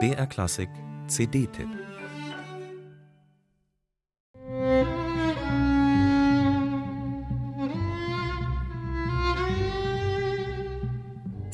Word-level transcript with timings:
BR 0.00 0.26
Klassik 0.26 0.70
CD-Tipp 1.08 1.93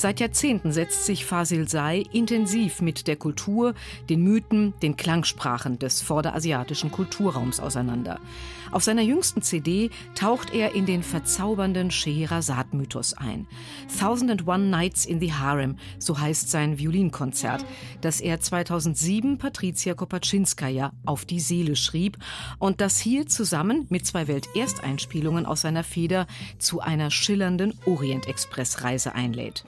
Seit 0.00 0.18
Jahrzehnten 0.18 0.72
setzt 0.72 1.04
sich 1.04 1.26
Fasil 1.26 1.68
Say 1.68 2.06
intensiv 2.10 2.80
mit 2.80 3.06
der 3.06 3.16
Kultur, 3.16 3.74
den 4.08 4.22
Mythen, 4.22 4.72
den 4.80 4.96
Klangsprachen 4.96 5.78
des 5.78 6.00
vorderasiatischen 6.00 6.90
Kulturraums 6.90 7.60
auseinander. 7.60 8.18
Auf 8.70 8.82
seiner 8.82 9.02
jüngsten 9.02 9.42
CD 9.42 9.90
taucht 10.14 10.54
er 10.54 10.74
in 10.74 10.86
den 10.86 11.02
verzaubernden 11.02 11.90
Scheherazad-Mythos 11.90 13.14
ein. 13.14 13.46
Thousand 13.98 14.30
and 14.30 14.46
One 14.46 14.68
Nights 14.68 15.04
in 15.04 15.20
the 15.20 15.34
Harem, 15.34 15.76
so 15.98 16.18
heißt 16.18 16.50
sein 16.50 16.78
Violinkonzert, 16.78 17.62
das 18.00 18.22
er 18.22 18.40
2007 18.40 19.36
Patricia 19.36 19.92
Kopaczynskaja 19.92 20.92
auf 21.04 21.26
die 21.26 21.40
Seele 21.40 21.76
schrieb 21.76 22.16
und 22.58 22.80
das 22.80 23.00
hier 23.00 23.26
zusammen 23.26 23.86
mit 23.90 24.06
zwei 24.06 24.28
Weltersteinspielungen 24.28 25.44
aus 25.44 25.60
seiner 25.60 25.84
Feder 25.84 26.26
zu 26.58 26.80
einer 26.80 27.10
schillernden 27.10 27.74
Orient-Express-Reise 27.84 29.14
einlädt. 29.14 29.64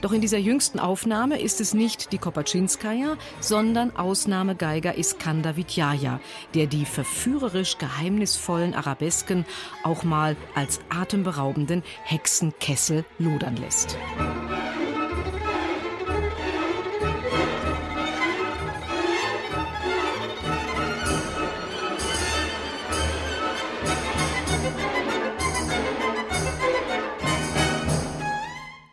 Doch 0.00 0.12
in 0.12 0.20
dieser 0.20 0.38
jüngsten 0.38 0.78
Aufnahme 0.78 1.40
ist 1.40 1.60
es 1.60 1.74
nicht 1.74 2.12
die 2.12 2.18
Kopaczynskaja, 2.18 3.16
sondern 3.40 3.94
Ausnahmegeiger 3.96 4.96
Iskander 4.96 5.56
Vitjaja, 5.56 6.20
der 6.54 6.66
die 6.66 6.84
verführerisch 6.84 7.78
geheimnisvollen 7.78 8.74
Arabesken 8.74 9.44
auch 9.84 10.04
mal 10.04 10.36
als 10.54 10.80
atemberaubenden 10.88 11.82
Hexenkessel 12.04 13.04
lodern 13.18 13.56
lässt. 13.56 13.96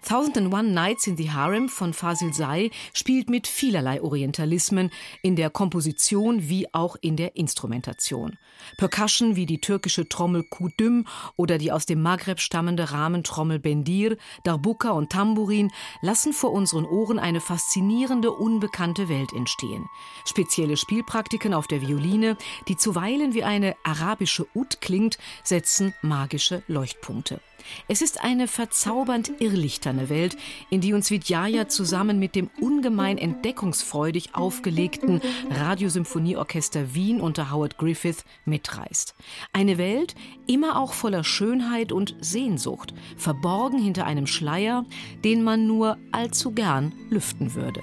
1001 0.10 0.74
Nights 0.74 1.06
in 1.06 1.18
the 1.18 1.32
Harem 1.32 1.68
von 1.68 1.92
Fasil 1.92 2.34
Say 2.34 2.72
spielt 2.94 3.30
mit 3.30 3.46
vielerlei 3.46 4.02
Orientalismen 4.02 4.90
in 5.22 5.36
der 5.36 5.50
Komposition 5.50 6.48
wie 6.48 6.74
auch 6.74 6.96
in 7.02 7.18
der 7.18 7.36
Instrumentation. 7.36 8.38
Percussion 8.78 9.36
wie 9.36 9.46
die 9.46 9.60
türkische 9.60 10.08
Trommel 10.08 10.44
Kudüm 10.44 11.06
oder 11.36 11.58
die 11.58 11.74
aus 11.74 11.86
dem 11.86 12.02
Maghreb 12.02 12.40
stammende 12.40 12.94
Rahmentrommel 12.94 13.60
Bendir, 13.60 14.16
Darbuka 14.46 14.92
und 14.92 15.12
Tambourin 15.12 15.72
lassen 16.02 16.32
vor 16.32 16.54
unseren 16.54 16.86
Ohren 16.86 17.20
eine 17.20 17.42
faszinierende, 17.42 18.32
unbekannte 18.32 19.10
Welt 19.10 19.34
entstehen. 19.34 19.90
Spezielle 20.26 20.78
Spielpraktiken 20.78 21.54
auf 21.54 21.68
der 21.68 21.82
Violine, 21.82 22.38
die 22.70 22.78
zuweilen 22.78 23.34
wie 23.34 23.44
eine 23.44 23.76
arabische 23.84 24.48
Ud 24.56 24.80
klingt, 24.80 25.18
setzen 25.44 25.94
magische 26.02 26.64
Leuchtpunkte. 26.68 27.42
Es 27.88 28.02
ist 28.02 28.24
eine 28.24 28.48
verzaubernd 28.48 29.32
irrlichterne 29.40 30.10
Welt, 30.10 30.38
in 30.70 30.82
die 30.82 30.94
uns 30.94 31.12
Vidjaya 31.12 31.68
zusammen 31.68 32.20
mit 32.20 32.36
dem 32.36 32.50
ungemein 32.60 33.18
entdeckungsfreudig 33.18 34.36
aufgelegten 34.36 35.22
Radiosymphonieorchester 35.50 36.94
Wien 36.94 37.22
unter 37.22 37.52
Howard 37.52 37.78
Griffith 37.78 38.24
mitreißt. 38.46 39.16
Eine 39.54 39.78
Welt 39.78 40.16
immer 40.48 40.80
auch 40.80 40.94
voller 40.94 41.24
Schönheit 41.24 41.92
und 41.92 42.16
Sehnsucht, 42.22 42.94
verborgen 43.18 43.80
hinter 43.80 44.06
einem 44.06 44.28
Schleier, 44.28 44.86
den 45.24 45.44
man 45.44 45.68
nur 45.68 45.98
allzu 46.12 46.52
gern 46.52 46.94
lüften 47.10 47.56
würde. 47.56 47.82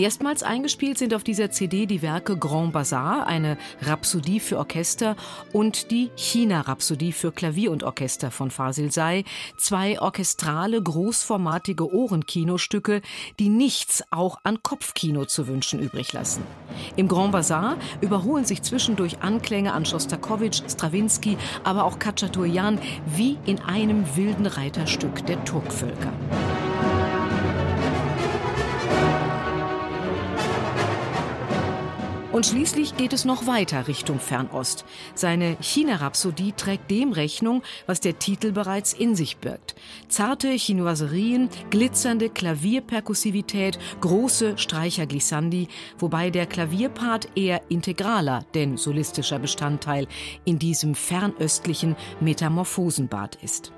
Erstmals 0.00 0.42
eingespielt 0.42 0.96
sind 0.96 1.12
auf 1.12 1.24
dieser 1.24 1.50
CD 1.50 1.84
die 1.84 2.00
Werke 2.00 2.38
Grand 2.38 2.72
Bazar, 2.72 3.26
eine 3.26 3.58
Rhapsodie 3.82 4.40
für 4.40 4.56
Orchester, 4.56 5.14
und 5.52 5.90
die 5.90 6.10
China-Rhapsodie 6.16 7.12
für 7.12 7.32
Klavier 7.32 7.70
und 7.70 7.84
Orchester 7.84 8.30
von 8.30 8.50
Fasil 8.50 8.90
Say, 8.90 9.26
zwei 9.58 10.00
orchestrale, 10.00 10.82
großformatige 10.82 11.92
Ohrenkinostücke, 11.92 13.02
die 13.38 13.50
nichts 13.50 14.02
auch 14.10 14.38
an 14.42 14.62
Kopfkino 14.62 15.26
zu 15.26 15.46
wünschen 15.48 15.80
übrig 15.80 16.14
lassen. 16.14 16.44
Im 16.96 17.06
Grand 17.06 17.32
Bazar 17.32 17.76
überholen 18.00 18.46
sich 18.46 18.62
zwischendurch 18.62 19.18
Anklänge 19.20 19.74
an 19.74 19.84
Schostakowitsch, 19.84 20.62
Strawinski, 20.66 21.36
aber 21.62 21.84
auch 21.84 21.98
Khachaturian 21.98 22.78
wie 23.04 23.36
in 23.44 23.60
einem 23.60 24.16
wilden 24.16 24.46
Reiterstück 24.46 25.26
der 25.26 25.44
Turkvölker. 25.44 26.14
Und 32.40 32.46
schließlich 32.46 32.96
geht 32.96 33.12
es 33.12 33.26
noch 33.26 33.46
weiter 33.46 33.86
Richtung 33.86 34.18
Fernost. 34.18 34.86
Seine 35.14 35.58
China-Rhapsodie 35.60 36.52
trägt 36.52 36.90
dem 36.90 37.12
Rechnung, 37.12 37.62
was 37.84 38.00
der 38.00 38.18
Titel 38.18 38.52
bereits 38.52 38.94
in 38.94 39.14
sich 39.14 39.36
birgt. 39.36 39.74
Zarte 40.08 40.48
Chinoiserien, 40.48 41.50
glitzernde 41.68 42.30
Klavierperkussivität, 42.30 43.78
große 44.00 44.56
Streicherglissandi, 44.56 45.68
wobei 45.98 46.30
der 46.30 46.46
Klavierpart 46.46 47.28
eher 47.34 47.60
integraler, 47.68 48.46
denn 48.54 48.78
solistischer 48.78 49.38
Bestandteil 49.38 50.06
in 50.46 50.58
diesem 50.58 50.94
fernöstlichen 50.94 51.94
Metamorphosenbad 52.20 53.36
ist. 53.42 53.70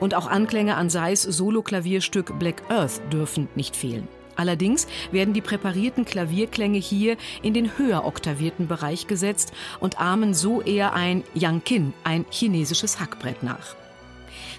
Und 0.00 0.14
auch 0.14 0.26
Anklänge 0.26 0.76
an 0.76 0.88
Seis 0.88 1.20
Soloklavierstück 1.20 2.38
Black 2.38 2.62
Earth 2.70 3.02
dürfen 3.12 3.48
nicht 3.56 3.76
fehlen. 3.76 4.08
Allerdings 4.36 4.86
werden 5.10 5.34
die 5.34 5.40
präparierten 5.40 6.04
Klavierklänge 6.04 6.78
hier 6.78 7.16
in 7.42 7.54
den 7.54 7.78
höher 7.78 8.04
oktavierten 8.04 8.68
Bereich 8.68 9.06
gesetzt 9.06 9.52
und 9.80 10.00
ahmen 10.00 10.34
so 10.34 10.62
eher 10.62 10.92
ein 10.92 11.24
Yangqin, 11.34 11.92
ein 12.04 12.24
chinesisches 12.30 13.00
Hackbrett 13.00 13.42
nach. 13.42 13.74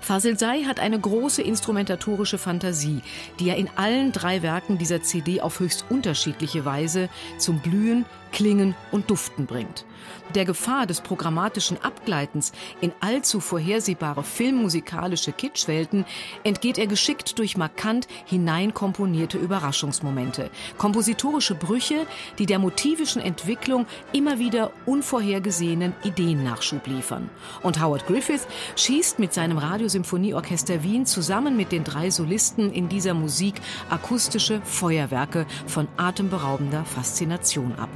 Fasil 0.01 0.37
Say 0.37 0.65
hat 0.65 0.79
eine 0.79 0.99
große 0.99 1.41
instrumentatorische 1.41 2.37
Fantasie, 2.37 3.01
die 3.39 3.49
er 3.49 3.57
in 3.57 3.69
allen 3.75 4.11
drei 4.11 4.41
Werken 4.41 4.77
dieser 4.77 5.01
CD 5.01 5.41
auf 5.41 5.59
höchst 5.59 5.85
unterschiedliche 5.89 6.65
Weise 6.65 7.09
zum 7.37 7.59
Blühen, 7.59 8.05
Klingen 8.31 8.75
und 8.91 9.09
Duften 9.09 9.45
bringt. 9.45 9.85
Der 10.35 10.45
Gefahr 10.45 10.85
des 10.85 11.01
programmatischen 11.01 11.81
Abgleitens 11.81 12.51
in 12.81 12.91
allzu 12.99 13.39
vorhersehbare 13.39 14.23
filmmusikalische 14.23 15.31
Kitschwelten 15.31 16.05
entgeht 16.43 16.77
er 16.77 16.87
geschickt 16.87 17.39
durch 17.39 17.57
markant 17.57 18.07
hineinkomponierte 18.25 19.37
Überraschungsmomente, 19.37 20.49
kompositorische 20.77 21.55
Brüche, 21.55 22.05
die 22.37 22.45
der 22.45 22.59
motivischen 22.59 23.21
Entwicklung 23.21 23.85
immer 24.11 24.37
wieder 24.37 24.71
unvorhergesehenen 24.85 25.93
Ideennachschub 26.03 26.85
liefern. 26.87 27.29
Und 27.63 27.81
Howard 27.81 28.05
Griffith 28.05 28.47
schießt 28.75 29.19
mit 29.19 29.33
seinem 29.33 29.57
Radiosymphonieorchester 29.87 30.83
Wien 30.83 31.05
zusammen 31.05 31.55
mit 31.55 31.71
den 31.71 31.85
drei 31.85 32.09
Solisten 32.09 32.73
in 32.73 32.89
dieser 32.89 33.13
Musik 33.13 33.55
akustische 33.89 34.61
Feuerwerke 34.63 35.45
von 35.65 35.87
atemberaubender 35.95 36.83
Faszination 36.83 37.73
ab. 37.75 37.89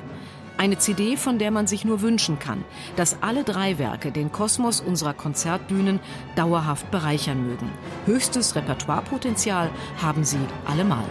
Eine 0.57 0.77
CD, 0.77 1.17
von 1.17 1.37
der 1.37 1.51
man 1.51 1.67
sich 1.67 1.83
nur 1.83 2.01
wünschen 2.01 2.39
kann, 2.39 2.63
dass 2.95 3.17
alle 3.21 3.43
drei 3.43 3.77
Werke 3.77 4.11
den 4.11 4.31
Kosmos 4.31 4.79
unserer 4.79 5.13
Konzertbühnen 5.13 5.99
dauerhaft 6.35 6.89
bereichern 6.91 7.45
mögen. 7.45 7.69
Höchstes 8.05 8.55
Repertoirepotenzial 8.55 9.69
haben 10.01 10.23
sie 10.23 10.39
allemal. 10.65 11.03